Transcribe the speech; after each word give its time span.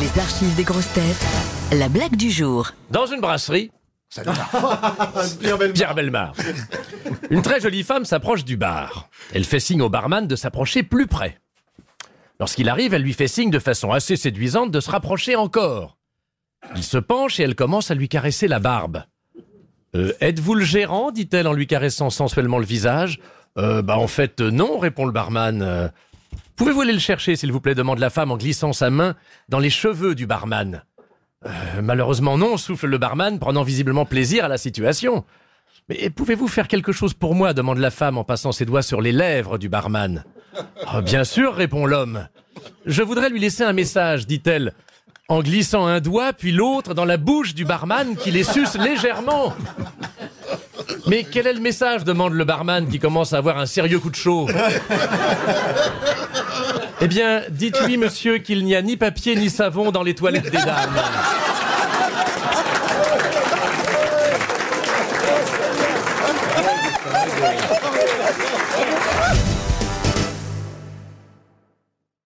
Les 0.00 0.20
archives 0.20 0.54
des 0.56 0.64
grosses 0.64 0.92
têtes. 0.92 1.26
La 1.72 1.88
blague 1.88 2.16
du 2.16 2.30
jour. 2.30 2.70
Dans 2.90 3.06
une 3.06 3.20
brasserie, 3.20 3.70
Pierre 5.74 5.94
Belmar. 5.94 6.34
Une 7.30 7.42
très 7.42 7.60
jolie 7.60 7.82
femme 7.82 8.04
s'approche 8.04 8.44
du 8.44 8.56
bar. 8.56 9.08
Elle 9.34 9.44
fait 9.44 9.60
signe 9.60 9.82
au 9.82 9.88
barman 9.88 10.26
de 10.26 10.36
s'approcher 10.36 10.82
plus 10.82 11.06
près. 11.06 11.38
Lorsqu'il 12.38 12.68
arrive, 12.68 12.94
elle 12.94 13.02
lui 13.02 13.12
fait 13.12 13.28
signe 13.28 13.50
de 13.50 13.58
façon 13.58 13.90
assez 13.92 14.16
séduisante 14.16 14.70
de 14.70 14.80
se 14.80 14.90
rapprocher 14.90 15.36
encore. 15.36 15.96
Il 16.76 16.84
se 16.84 16.98
penche 16.98 17.40
et 17.40 17.42
elle 17.42 17.54
commence 17.56 17.90
à 17.90 17.94
lui 17.94 18.08
caresser 18.08 18.46
la 18.48 18.58
barbe. 18.60 19.04
Euh, 19.96 20.12
Êtes-vous 20.20 20.54
le 20.54 20.64
gérant? 20.64 21.10
dit-elle 21.10 21.46
en 21.48 21.52
lui 21.52 21.66
caressant 21.66 22.10
sensuellement 22.10 22.58
le 22.58 22.66
visage. 22.66 23.20
Euh, 23.58 23.82
bah 23.82 23.96
en 23.98 24.08
fait 24.08 24.40
euh, 24.40 24.50
non, 24.50 24.78
répond 24.78 25.06
le 25.06 25.12
barman. 25.12 25.90
Pouvez-vous 26.56 26.82
aller 26.82 26.92
le 26.92 26.98
chercher, 26.98 27.36
s'il 27.36 27.52
vous 27.52 27.60
plaît 27.60 27.74
demande 27.74 27.98
la 27.98 28.10
femme 28.10 28.30
en 28.30 28.36
glissant 28.36 28.72
sa 28.72 28.90
main 28.90 29.14
dans 29.48 29.58
les 29.58 29.70
cheveux 29.70 30.14
du 30.14 30.26
barman. 30.26 30.84
Euh, 31.46 31.50
malheureusement 31.82 32.38
non, 32.38 32.56
souffle 32.56 32.86
le 32.86 32.98
barman, 32.98 33.38
prenant 33.38 33.62
visiblement 33.62 34.06
plaisir 34.06 34.44
à 34.44 34.48
la 34.48 34.56
situation. 34.56 35.24
Mais 35.88 36.08
pouvez-vous 36.10 36.48
faire 36.48 36.68
quelque 36.68 36.92
chose 36.92 37.12
pour 37.12 37.34
moi 37.34 37.52
demande 37.52 37.78
la 37.78 37.90
femme 37.90 38.16
en 38.16 38.24
passant 38.24 38.52
ses 38.52 38.64
doigts 38.64 38.82
sur 38.82 39.02
les 39.02 39.12
lèvres 39.12 39.58
du 39.58 39.68
barman. 39.68 40.24
Ah, 40.86 41.02
bien 41.02 41.24
sûr, 41.24 41.54
répond 41.54 41.86
l'homme. 41.86 42.28
Je 42.86 43.02
voudrais 43.02 43.28
lui 43.28 43.40
laisser 43.40 43.64
un 43.64 43.72
message, 43.72 44.26
dit-elle, 44.26 44.72
en 45.28 45.42
glissant 45.42 45.86
un 45.86 46.00
doigt 46.00 46.32
puis 46.32 46.52
l'autre 46.52 46.94
dans 46.94 47.04
la 47.04 47.16
bouche 47.16 47.54
du 47.54 47.64
barman 47.64 48.16
qui 48.16 48.30
les 48.30 48.44
suce 48.44 48.76
légèrement. 48.76 49.54
Mais 51.06 51.24
quel 51.30 51.46
est 51.46 51.52
le 51.52 51.60
message 51.60 52.04
demande 52.04 52.32
le 52.32 52.44
barman 52.44 52.88
qui 52.88 52.98
commence 52.98 53.32
à 53.32 53.38
avoir 53.38 53.58
un 53.58 53.66
sérieux 53.66 53.98
coup 53.98 54.10
de 54.10 54.16
chaud. 54.16 54.48
Eh 57.00 57.08
bien, 57.08 57.42
dites-lui, 57.50 57.98
monsieur, 57.98 58.38
qu'il 58.38 58.64
n'y 58.64 58.74
a 58.74 58.80
ni 58.80 58.96
papier 58.96 59.36
ni 59.36 59.50
savon 59.50 59.90
dans 59.90 60.02
les 60.02 60.14
toilettes 60.14 60.50
des 60.50 60.52
dames. 60.52 60.94